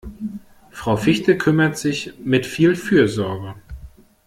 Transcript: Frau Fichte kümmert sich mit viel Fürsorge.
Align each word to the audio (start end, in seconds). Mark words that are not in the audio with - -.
Frau 0.71 0.97
Fichte 0.97 1.37
kümmert 1.37 1.77
sich 1.77 2.13
mit 2.25 2.47
viel 2.47 2.75
Fürsorge. 2.75 3.53